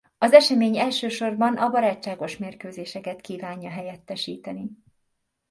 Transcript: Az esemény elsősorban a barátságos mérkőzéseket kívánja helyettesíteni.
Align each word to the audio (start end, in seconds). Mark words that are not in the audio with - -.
Az 0.17 0.33
esemény 0.33 0.77
elsősorban 0.77 1.57
a 1.57 1.69
barátságos 1.69 2.37
mérkőzéseket 2.37 3.21
kívánja 3.21 3.69
helyettesíteni. 3.69 4.69